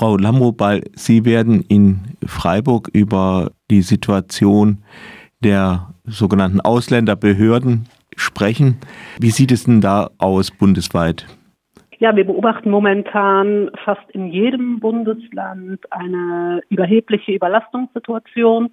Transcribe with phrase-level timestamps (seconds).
[0.00, 4.82] Frau Lamrobal, Sie werden in Freiburg über die Situation
[5.44, 7.84] der sogenannten Ausländerbehörden
[8.16, 8.78] sprechen.
[9.18, 11.26] Wie sieht es denn da aus bundesweit?
[11.98, 18.70] Ja, wir beobachten momentan fast in jedem Bundesland eine überhebliche Überlastungssituation,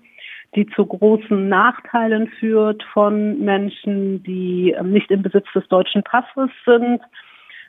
[0.55, 7.01] die zu großen Nachteilen führt von Menschen, die nicht im Besitz des deutschen Passes sind.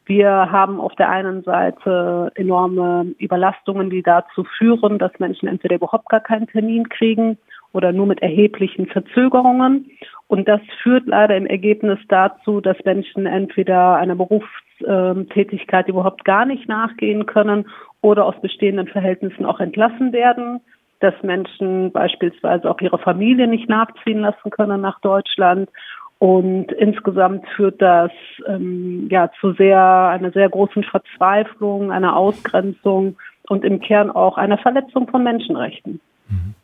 [0.09, 6.09] Wir haben auf der einen Seite enorme Überlastungen, die dazu führen, dass Menschen entweder überhaupt
[6.09, 7.37] gar keinen Termin kriegen
[7.75, 9.91] oder nur mit erheblichen Verzögerungen.
[10.27, 16.69] Und das führt leider im Ergebnis dazu, dass Menschen entweder einer Berufstätigkeit überhaupt gar nicht
[16.69, 17.67] nachgehen können
[18.01, 20.63] oder aus bestehenden Verhältnissen auch entlassen werden,
[21.01, 25.69] dass Menschen beispielsweise auch ihre Familie nicht nachziehen lassen können nach Deutschland.
[26.19, 28.11] Und insgesamt führt das
[28.47, 33.17] ähm, ja zu sehr einer sehr großen Verzweiflung, einer Ausgrenzung
[33.49, 36.01] und im Kern auch einer Verletzung von Menschenrechten.
[36.29, 36.55] Mhm.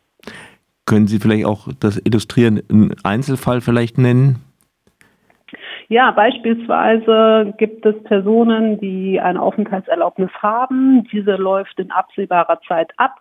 [0.87, 4.41] Können Sie vielleicht auch das illustrieren, einen Einzelfall vielleicht nennen?
[5.89, 11.07] Ja, beispielsweise gibt es Personen, die eine Aufenthaltserlaubnis haben.
[11.13, 13.21] Diese läuft in absehbarer Zeit ab.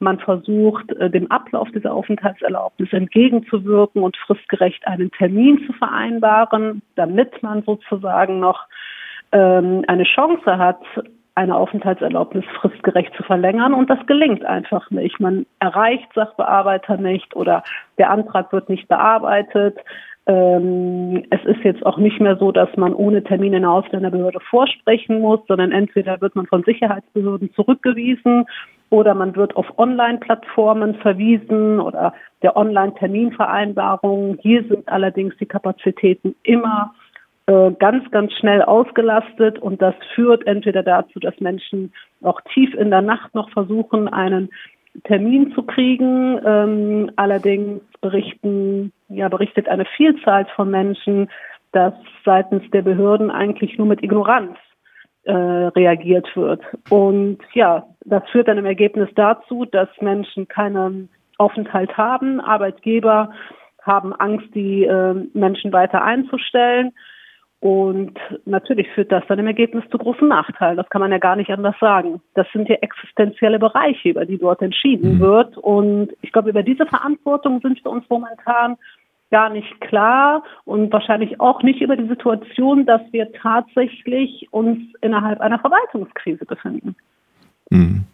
[0.00, 7.42] Man versucht, äh, dem Ablauf dieser Aufenthaltserlaubnis entgegenzuwirken und fristgerecht einen Termin zu vereinbaren, damit
[7.42, 8.66] man sozusagen noch
[9.32, 10.80] ähm, eine Chance hat,
[11.34, 15.20] eine Aufenthaltserlaubnis fristgerecht zu verlängern und das gelingt einfach nicht.
[15.20, 17.62] Man erreicht Sachbearbeiter nicht oder
[17.96, 19.78] der Antrag wird nicht bearbeitet.
[20.26, 24.40] Ähm, es ist jetzt auch nicht mehr so, dass man ohne Termin in der Ausländerbehörde
[24.40, 28.44] vorsprechen muss, sondern entweder wird man von Sicherheitsbehörden zurückgewiesen
[28.90, 34.38] oder man wird auf Online-Plattformen verwiesen oder der Online-Terminvereinbarung.
[34.40, 36.94] Hier sind allerdings die Kapazitäten immer
[37.46, 42.90] äh, ganz, ganz schnell ausgelastet und das führt entweder dazu, dass Menschen auch tief in
[42.90, 44.50] der Nacht noch versuchen, einen
[45.04, 46.40] Termin zu kriegen.
[46.44, 51.30] Ähm, allerdings berichten, ja, berichtet eine Vielzahl von Menschen,
[51.72, 54.56] dass seitens der Behörden eigentlich nur mit Ignoranz
[55.28, 56.62] äh, reagiert wird.
[56.88, 62.40] Und ja, das führt dann im Ergebnis dazu, dass Menschen keinen Aufenthalt haben.
[62.40, 63.30] Arbeitgeber
[63.82, 66.92] haben Angst, die äh, Menschen weiter einzustellen.
[67.60, 68.14] Und
[68.46, 70.76] natürlich führt das dann im Ergebnis zu großen Nachteilen.
[70.76, 72.22] Das kann man ja gar nicht anders sagen.
[72.34, 75.20] Das sind ja existenzielle Bereiche, über die dort entschieden mhm.
[75.20, 75.58] wird.
[75.58, 78.76] Und ich glaube, über diese Verantwortung sind wir uns momentan
[79.30, 85.40] gar nicht klar und wahrscheinlich auch nicht über die Situation, dass wir tatsächlich uns innerhalb
[85.40, 86.96] einer Verwaltungskrise befinden.
[87.70, 88.04] Mhm.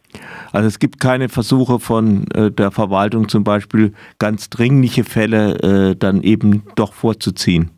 [0.52, 5.96] Also es gibt keine Versuche von äh, der Verwaltung zum Beispiel ganz dringliche Fälle äh,
[5.96, 7.70] dann eben doch vorzuziehen.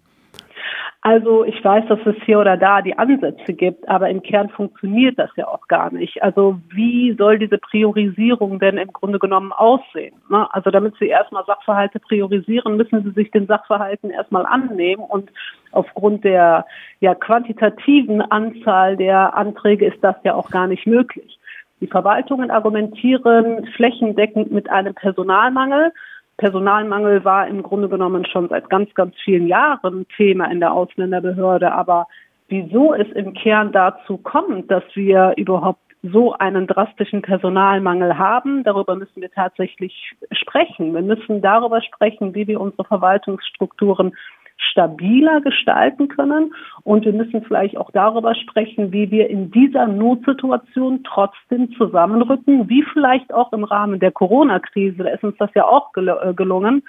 [1.06, 5.16] Also ich weiß, dass es hier oder da die Ansätze gibt, aber im Kern funktioniert
[5.16, 6.20] das ja auch gar nicht.
[6.20, 10.16] Also wie soll diese Priorisierung denn im Grunde genommen aussehen?
[10.28, 10.52] Ne?
[10.52, 15.30] Also damit Sie erstmal Sachverhalte priorisieren, müssen Sie sich den Sachverhalten erstmal annehmen und
[15.70, 16.66] aufgrund der
[16.98, 21.38] ja, quantitativen Anzahl der Anträge ist das ja auch gar nicht möglich.
[21.80, 25.92] Die Verwaltungen argumentieren flächendeckend mit einem Personalmangel.
[26.36, 31.72] Personalmangel war im Grunde genommen schon seit ganz, ganz vielen Jahren Thema in der Ausländerbehörde.
[31.72, 32.06] Aber
[32.48, 38.94] wieso es im Kern dazu kommt, dass wir überhaupt so einen drastischen Personalmangel haben, darüber
[38.94, 40.94] müssen wir tatsächlich sprechen.
[40.94, 44.14] Wir müssen darüber sprechen, wie wir unsere Verwaltungsstrukturen
[44.58, 46.54] stabiler gestalten können.
[46.82, 52.84] Und wir müssen vielleicht auch darüber sprechen, wie wir in dieser Notsituation trotzdem zusammenrücken, wie
[52.92, 56.82] vielleicht auch im Rahmen der Corona-Krise, da ist uns das ja auch äh, gelungen,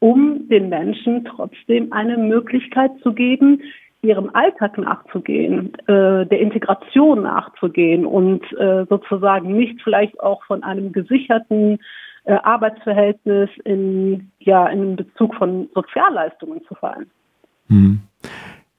[0.00, 3.60] um den Menschen trotzdem eine Möglichkeit zu geben,
[4.02, 10.92] ihrem Alltag nachzugehen, äh, der Integration nachzugehen und äh, sozusagen nicht vielleicht auch von einem
[10.92, 11.78] gesicherten
[12.24, 17.10] äh, Arbeitsverhältnis in, ja, in Bezug von Sozialleistungen zu fallen.
[17.68, 18.00] Hm.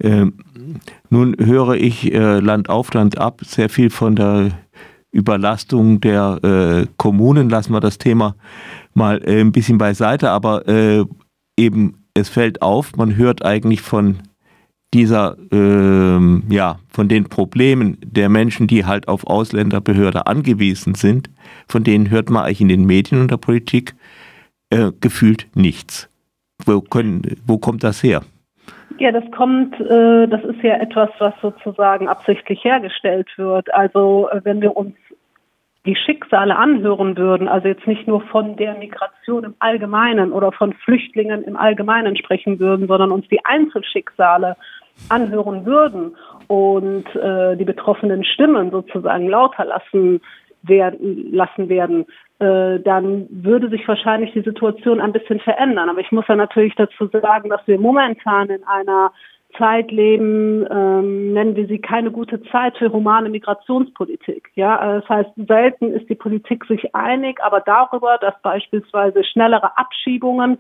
[0.02, 0.34] Ähm,
[1.10, 4.52] nun höre ich äh, Land auf, Land ab sehr viel von der
[5.12, 7.50] Überlastung der äh, Kommunen.
[7.50, 8.36] Lassen wir das Thema
[8.94, 11.06] mal äh, ein bisschen beiseite, aber äh,
[11.58, 14.20] eben es fällt auf, man hört eigentlich von
[14.96, 21.30] dieser, ähm, ja, von den Problemen der Menschen, die halt auf Ausländerbehörde angewiesen sind,
[21.68, 23.94] von denen hört man eigentlich in den Medien und der Politik
[24.70, 26.10] äh, gefühlt nichts.
[26.66, 28.22] Wo, können, wo kommt das her?
[28.98, 33.74] Ja, das kommt, äh, das ist ja etwas, was sozusagen absichtlich hergestellt wird.
[33.74, 34.96] Also äh, wenn wir uns
[35.86, 40.72] die Schicksale anhören würden, also jetzt nicht nur von der Migration im Allgemeinen oder von
[40.72, 44.56] Flüchtlingen im Allgemeinen sprechen würden, sondern uns die Einzelschicksale
[45.10, 46.16] anhören würden
[46.48, 50.22] und äh, die betroffenen Stimmen sozusagen lauter lassen
[50.64, 52.06] werden, lassen werden,
[52.40, 55.90] äh, dann würde sich wahrscheinlich die Situation ein bisschen verändern.
[55.90, 59.12] Aber ich muss ja natürlich dazu sagen, dass wir momentan in einer
[59.58, 64.50] Zeit leben, ähm, nennen wir sie keine gute Zeit für humane Migrationspolitik.
[64.56, 70.58] Ja, das heißt, selten ist die Politik sich einig, aber darüber, dass beispielsweise schnellere Abschiebungen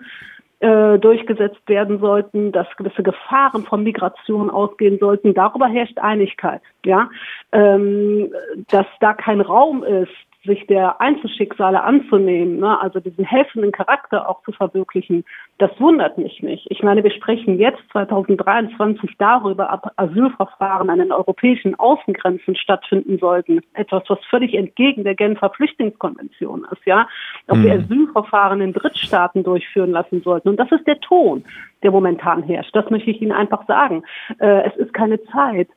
[0.60, 5.34] äh, durchgesetzt werden sollten, dass gewisse Gefahren von Migration ausgehen sollten.
[5.34, 7.10] Darüber herrscht Einigkeit, ja,
[7.52, 8.32] ähm,
[8.70, 14.42] dass da kein Raum ist sich der Einzelschicksale anzunehmen, ne, also diesen helfenden Charakter auch
[14.44, 15.24] zu verwirklichen,
[15.58, 16.68] das wundert mich nicht.
[16.70, 23.62] Ich meine, wir sprechen jetzt 2023 darüber, ob Asylverfahren an den europäischen Außengrenzen stattfinden sollten.
[23.74, 27.08] Etwas, was völlig entgegen der Genfer Flüchtlingskonvention ist, ja.
[27.48, 27.64] Ob mhm.
[27.64, 30.50] wir Asylverfahren in Drittstaaten durchführen lassen sollten.
[30.50, 31.46] Und das ist der Ton,
[31.84, 32.76] der momentan herrscht.
[32.76, 34.04] Das möchte ich Ihnen einfach sagen.
[34.40, 35.70] Äh, es ist keine Zeit,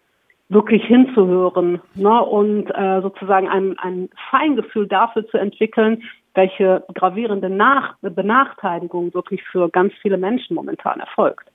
[0.49, 6.03] wirklich hinzuhören ne, und äh, sozusagen ein, ein Feingefühl dafür zu entwickeln,
[6.35, 11.51] welche gravierende Nach Benachteiligung wirklich für ganz viele Menschen momentan erfolgt.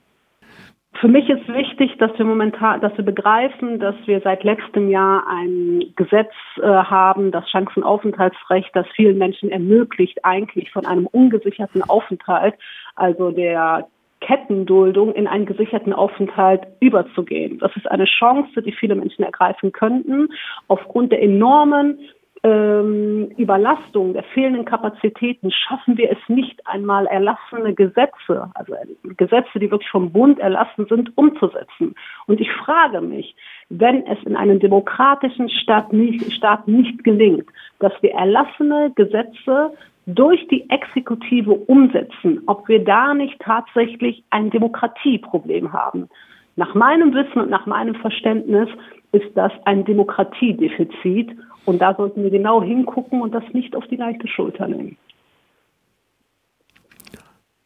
[1.00, 5.24] Für mich ist wichtig, dass wir momentan, dass wir begreifen, dass wir seit letztem Jahr
[5.28, 12.54] ein Gesetz äh, haben, das Chancenaufenthaltsrecht, das vielen Menschen ermöglicht, eigentlich von einem ungesicherten Aufenthalt,
[12.94, 13.88] also der
[14.24, 17.58] Kettenduldung in einen gesicherten Aufenthalt überzugehen.
[17.58, 20.28] Das ist eine Chance, die viele Menschen ergreifen könnten,
[20.66, 21.98] aufgrund der enormen
[22.42, 28.74] ähm, Überlastung, der fehlenden Kapazitäten schaffen wir es nicht einmal erlassene Gesetze, also
[29.16, 31.94] Gesetze, die wirklich vom Bund erlassen sind, umzusetzen.
[32.26, 33.34] Und ich frage mich,
[33.70, 37.48] wenn es in einem demokratischen Staat nicht, Staat nicht gelingt,
[37.78, 39.72] dass wir erlassene Gesetze
[40.06, 46.08] durch die Exekutive umsetzen, ob wir da nicht tatsächlich ein Demokratieproblem haben.
[46.56, 48.68] Nach meinem Wissen und nach meinem Verständnis
[49.12, 53.96] ist das ein Demokratiedefizit und da sollten wir genau hingucken und das nicht auf die
[53.96, 54.96] leichte Schulter nehmen.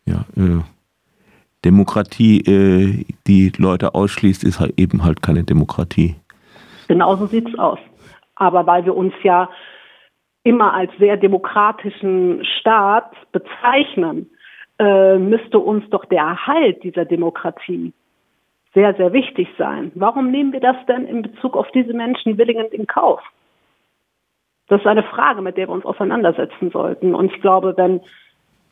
[0.07, 0.63] Ja, äh,
[1.65, 6.15] Demokratie, äh, die Leute ausschließt, ist halt eben halt keine Demokratie.
[6.87, 7.79] Genauso sieht es aus.
[8.37, 9.51] Aber weil wir uns ja
[10.49, 14.31] immer als sehr demokratischen Staat bezeichnen,
[14.79, 17.93] äh, müsste uns doch der Erhalt dieser Demokratie
[18.73, 19.93] sehr, sehr wichtig sein.
[19.95, 23.21] Warum nehmen wir das denn in Bezug auf diese Menschen willigend in Kauf?
[24.69, 27.15] Das ist eine Frage, mit der wir uns auseinandersetzen sollten.
[27.15, 28.01] Und ich glaube, wenn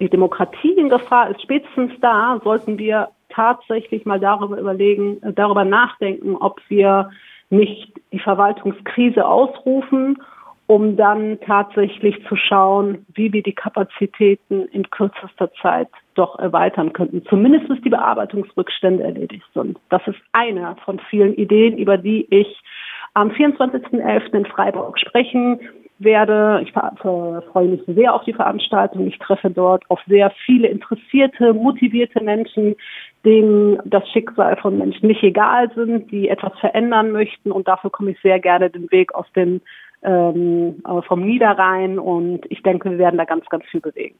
[0.00, 5.64] die Demokratie in Gefahr ist, spätestens da sollten wir tatsächlich mal darüber überlegen, äh, darüber
[5.64, 7.10] nachdenken, ob wir
[7.50, 10.18] nicht die Verwaltungskrise ausrufen
[10.66, 17.24] um dann tatsächlich zu schauen, wie wir die Kapazitäten in kürzester Zeit doch erweitern könnten.
[17.28, 19.78] Zumindest bis die Bearbeitungsrückstände erledigt sind.
[19.90, 22.60] Das ist eine von vielen Ideen, über die ich
[23.14, 24.34] am 24.11.
[24.34, 25.60] in Freiburg sprechen
[25.98, 26.60] werde.
[26.62, 29.06] Ich freue mich sehr auf die Veranstaltung.
[29.06, 32.76] Ich treffe dort auf sehr viele interessierte, motivierte Menschen,
[33.24, 37.50] denen das Schicksal von Menschen nicht egal sind, die etwas verändern möchten.
[37.50, 39.62] Und dafür komme ich sehr gerne den Weg aus den
[40.06, 44.16] ähm, vom Niederrhein und ich denke, wir werden da ganz, ganz viel bewegen.